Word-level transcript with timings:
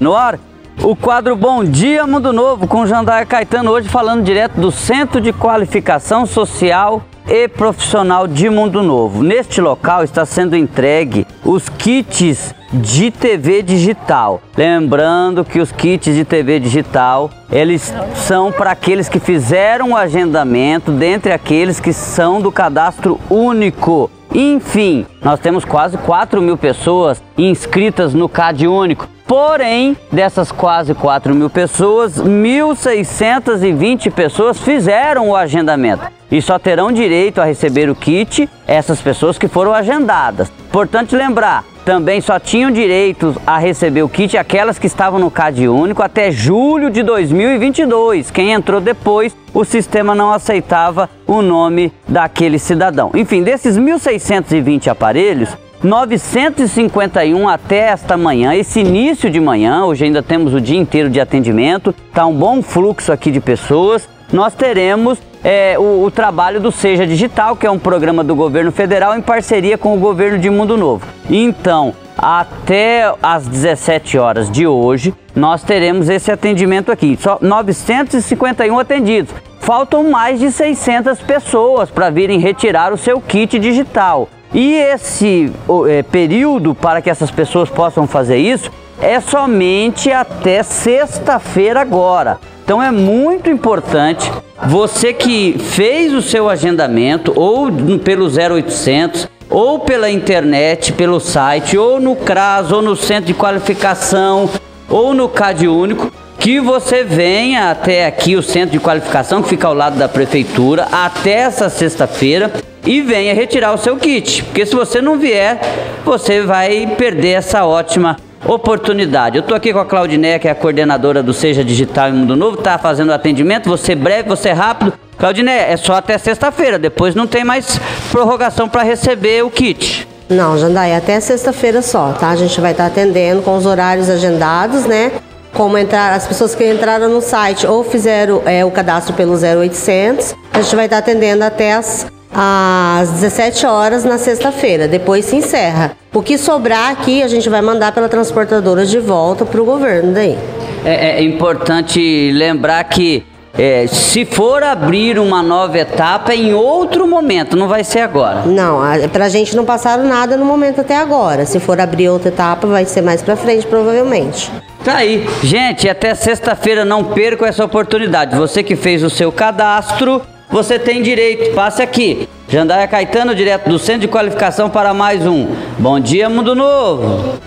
No 0.00 0.14
ar, 0.14 0.38
o 0.80 0.94
quadro 0.94 1.34
Bom 1.34 1.64
Dia 1.64 2.06
Mundo 2.06 2.32
Novo 2.32 2.68
com 2.68 2.86
Jandaia 2.86 3.26
Caetano, 3.26 3.72
hoje 3.72 3.88
falando 3.88 4.22
direto 4.22 4.60
do 4.60 4.70
Centro 4.70 5.20
de 5.20 5.32
Qualificação 5.32 6.24
Social 6.24 7.02
e 7.26 7.48
Profissional 7.48 8.28
de 8.28 8.48
Mundo 8.48 8.80
Novo. 8.80 9.24
Neste 9.24 9.60
local 9.60 10.04
está 10.04 10.24
sendo 10.24 10.54
entregue 10.54 11.26
os 11.44 11.68
kits 11.68 12.54
de 12.72 13.10
TV 13.10 13.60
digital. 13.60 14.40
Lembrando 14.56 15.44
que 15.44 15.58
os 15.58 15.72
kits 15.72 16.14
de 16.14 16.24
TV 16.24 16.60
digital, 16.60 17.28
eles 17.50 17.92
são 18.14 18.52
para 18.52 18.70
aqueles 18.70 19.08
que 19.08 19.18
fizeram 19.18 19.90
o 19.90 19.96
agendamento, 19.96 20.92
dentre 20.92 21.32
aqueles 21.32 21.80
que 21.80 21.92
são 21.92 22.40
do 22.40 22.52
cadastro 22.52 23.18
único. 23.28 24.08
Enfim, 24.32 25.04
nós 25.20 25.40
temos 25.40 25.64
quase 25.64 25.98
4 25.98 26.40
mil 26.40 26.56
pessoas 26.56 27.20
inscritas 27.36 28.14
no 28.14 28.28
CAD 28.28 28.68
único. 28.68 29.08
Porém, 29.28 29.94
dessas 30.10 30.50
quase 30.50 30.94
4 30.94 31.34
mil 31.34 31.50
pessoas, 31.50 32.14
1.620 32.14 34.10
pessoas 34.10 34.58
fizeram 34.58 35.28
o 35.28 35.36
agendamento 35.36 36.02
e 36.32 36.40
só 36.40 36.58
terão 36.58 36.90
direito 36.90 37.38
a 37.38 37.44
receber 37.44 37.90
o 37.90 37.94
kit 37.94 38.48
essas 38.66 39.02
pessoas 39.02 39.36
que 39.36 39.46
foram 39.46 39.74
agendadas. 39.74 40.50
Importante 40.66 41.14
lembrar, 41.14 41.62
também 41.84 42.22
só 42.22 42.38
tinham 42.38 42.70
direito 42.70 43.36
a 43.46 43.58
receber 43.58 44.02
o 44.02 44.08
kit 44.08 44.36
aquelas 44.38 44.78
que 44.78 44.86
estavam 44.86 45.20
no 45.20 45.30
CAD 45.30 45.68
único 45.68 46.02
até 46.02 46.30
julho 46.30 46.90
de 46.90 47.02
2022. 47.02 48.30
Quem 48.30 48.52
entrou 48.52 48.80
depois, 48.80 49.36
o 49.52 49.62
sistema 49.62 50.14
não 50.14 50.32
aceitava 50.32 51.08
o 51.26 51.42
nome 51.42 51.92
daquele 52.08 52.58
cidadão. 52.58 53.10
Enfim, 53.12 53.42
desses 53.42 53.78
1.620 53.78 54.88
aparelhos, 54.88 55.50
951 55.82 57.48
até 57.48 57.90
esta 57.90 58.16
manhã, 58.16 58.54
esse 58.54 58.80
início 58.80 59.30
de 59.30 59.38
manhã, 59.38 59.84
hoje 59.84 60.04
ainda 60.04 60.22
temos 60.22 60.52
o 60.52 60.60
dia 60.60 60.78
inteiro 60.78 61.08
de 61.08 61.20
atendimento, 61.20 61.94
tá 62.12 62.26
um 62.26 62.34
bom 62.34 62.60
fluxo 62.62 63.12
aqui 63.12 63.30
de 63.30 63.40
pessoas. 63.40 64.08
Nós 64.32 64.54
teremos 64.54 65.18
é, 65.42 65.78
o, 65.78 66.04
o, 66.04 66.10
trabalho 66.10 66.60
do 66.60 66.72
Seja 66.72 67.06
Digital, 67.06 67.56
que 67.56 67.66
é 67.66 67.70
um 67.70 67.78
programa 67.78 68.24
do 68.24 68.34
governo 68.34 68.72
federal 68.72 69.16
em 69.16 69.22
parceria 69.22 69.78
com 69.78 69.94
o 69.94 70.00
governo 70.00 70.38
de 70.38 70.50
Mundo 70.50 70.76
Novo. 70.76 71.06
Então, 71.30 71.94
até 72.16 73.14
às 73.22 73.46
17 73.46 74.18
horas 74.18 74.50
de 74.50 74.66
hoje, 74.66 75.14
nós 75.34 75.62
teremos 75.62 76.08
esse 76.08 76.30
atendimento 76.32 76.90
aqui. 76.90 77.16
Só 77.20 77.38
951 77.40 78.78
atendidos. 78.78 79.32
Faltam 79.60 80.10
mais 80.10 80.40
de 80.40 80.50
600 80.50 81.20
pessoas 81.20 81.88
para 81.90 82.10
virem 82.10 82.40
retirar 82.40 82.92
o 82.92 82.98
seu 82.98 83.20
kit 83.20 83.58
digital. 83.58 84.28
E 84.52 84.74
esse 84.74 85.52
é, 85.88 86.02
período 86.02 86.74
para 86.74 87.02
que 87.02 87.10
essas 87.10 87.30
pessoas 87.30 87.68
possam 87.68 88.06
fazer 88.06 88.38
isso 88.38 88.70
é 89.00 89.20
somente 89.20 90.10
até 90.10 90.62
sexta-feira 90.62 91.80
agora. 91.80 92.38
Então 92.64 92.82
é 92.82 92.90
muito 92.90 93.48
importante 93.48 94.30
você 94.66 95.12
que 95.12 95.56
fez 95.58 96.12
o 96.12 96.20
seu 96.20 96.48
agendamento 96.48 97.32
ou 97.36 97.70
pelo 97.98 98.26
0800 98.26 99.28
ou 99.50 99.80
pela 99.80 100.10
internet, 100.10 100.92
pelo 100.92 101.18
site, 101.20 101.78
ou 101.78 101.98
no 101.98 102.14
CRAS, 102.14 102.70
ou 102.70 102.82
no 102.82 102.94
centro 102.94 103.26
de 103.26 103.34
qualificação, 103.34 104.48
ou 104.90 105.14
no 105.14 105.28
CAD 105.28 105.66
único, 105.68 106.12
que 106.38 106.60
você 106.60 107.02
venha 107.02 107.70
até 107.70 108.06
aqui 108.06 108.36
o 108.36 108.42
centro 108.42 108.70
de 108.70 108.78
qualificação 108.78 109.42
que 109.42 109.48
fica 109.48 109.66
ao 109.66 109.74
lado 109.74 109.96
da 109.96 110.08
prefeitura 110.08 110.86
até 110.92 111.32
essa 111.32 111.68
sexta-feira 111.68 112.52
e 112.88 113.02
venha 113.02 113.34
retirar 113.34 113.74
o 113.74 113.76
seu 113.76 113.98
kit, 113.98 114.42
porque 114.44 114.64
se 114.64 114.74
você 114.74 115.02
não 115.02 115.18
vier, 115.18 115.60
você 116.06 116.40
vai 116.40 116.86
perder 116.96 117.32
essa 117.32 117.66
ótima 117.66 118.16
oportunidade. 118.46 119.36
Eu 119.36 119.42
estou 119.42 119.54
aqui 119.54 119.74
com 119.74 119.78
a 119.78 119.84
Claudineia, 119.84 120.38
que 120.38 120.48
é 120.48 120.50
a 120.50 120.54
coordenadora 120.54 121.22
do 121.22 121.34
Seja 121.34 121.62
Digital 121.62 122.08
e 122.08 122.12
Mundo 122.12 122.34
Novo, 122.34 122.56
está 122.58 122.78
fazendo 122.78 123.12
atendimento, 123.12 123.68
você 123.68 123.94
breve, 123.94 124.30
você 124.30 124.52
rápido. 124.52 124.94
Claudineia, 125.18 125.66
é 125.66 125.76
só 125.76 125.94
até 125.94 126.16
sexta-feira, 126.16 126.78
depois 126.78 127.14
não 127.14 127.26
tem 127.26 127.44
mais 127.44 127.78
prorrogação 128.10 128.70
para 128.70 128.82
receber 128.82 129.44
o 129.44 129.50
kit. 129.50 130.08
Não, 130.30 130.56
Jandaí, 130.56 130.94
até 130.94 131.20
sexta-feira 131.20 131.82
só, 131.82 132.12
tá? 132.12 132.30
A 132.30 132.36
gente 132.36 132.58
vai 132.58 132.70
estar 132.70 132.84
tá 132.84 132.90
atendendo 132.90 133.42
com 133.42 133.54
os 133.54 133.66
horários 133.66 134.08
agendados, 134.08 134.86
né? 134.86 135.12
Como 135.52 135.76
entrar, 135.76 136.14
as 136.14 136.26
pessoas 136.26 136.54
que 136.54 136.64
entraram 136.64 137.10
no 137.10 137.20
site 137.20 137.66
ou 137.66 137.84
fizeram 137.84 138.40
é, 138.46 138.64
o 138.64 138.70
cadastro 138.70 139.12
pelo 139.14 139.34
0800, 139.34 140.34
a 140.54 140.62
gente 140.62 140.74
vai 140.74 140.86
estar 140.86 141.02
tá 141.02 141.10
atendendo 141.10 141.44
até 141.44 141.74
as 141.74 142.06
às 142.32 143.10
17 143.10 143.66
horas 143.66 144.04
na 144.04 144.18
sexta-feira. 144.18 144.86
Depois 144.86 145.24
se 145.24 145.36
encerra. 145.36 145.96
O 146.12 146.22
que 146.22 146.38
sobrar 146.38 146.90
aqui 146.90 147.22
a 147.22 147.28
gente 147.28 147.48
vai 147.48 147.62
mandar 147.62 147.92
pela 147.92 148.08
transportadora 148.08 148.84
de 148.84 148.98
volta 148.98 149.44
para 149.44 149.60
o 149.60 149.64
governo 149.64 150.12
daí. 150.12 150.38
É, 150.84 151.18
é 151.18 151.22
importante 151.22 152.30
lembrar 152.32 152.82
que 152.84 153.24
é, 153.58 153.88
se 153.88 154.24
for 154.24 154.62
abrir 154.62 155.18
uma 155.18 155.42
nova 155.42 155.78
etapa, 155.78 156.32
é 156.32 156.36
em 156.36 156.54
outro 156.54 157.08
momento, 157.08 157.56
não 157.56 157.66
vai 157.66 157.82
ser 157.82 158.00
agora. 158.00 158.42
Não, 158.46 158.80
para 159.12 159.24
a 159.24 159.28
gente 159.28 159.56
não 159.56 159.64
passaram 159.64 160.04
nada 160.04 160.36
no 160.36 160.44
momento 160.44 160.80
até 160.80 160.96
agora. 160.96 161.44
Se 161.44 161.58
for 161.58 161.80
abrir 161.80 162.08
outra 162.08 162.28
etapa, 162.28 162.68
vai 162.68 162.84
ser 162.84 163.02
mais 163.02 163.20
para 163.20 163.34
frente, 163.34 163.66
provavelmente. 163.66 164.50
Tá 164.84 164.98
aí. 164.98 165.28
Gente, 165.42 165.88
até 165.88 166.14
sexta-feira 166.14 166.84
não 166.84 167.02
perca 167.02 167.46
essa 167.46 167.64
oportunidade. 167.64 168.36
Você 168.36 168.62
que 168.62 168.76
fez 168.76 169.02
o 169.02 169.10
seu 169.10 169.32
cadastro, 169.32 170.22
você 170.50 170.78
tem 170.78 171.02
direito. 171.02 171.54
Passe 171.54 171.82
aqui. 171.82 172.28
Jandaia 172.48 172.88
Caetano, 172.88 173.34
direto 173.34 173.68
do 173.68 173.78
Centro 173.78 174.02
de 174.02 174.08
Qualificação 174.08 174.70
para 174.70 174.94
mais 174.94 175.26
um. 175.26 175.48
Bom 175.78 176.00
dia, 176.00 176.28
Mundo 176.30 176.54
Novo! 176.54 177.38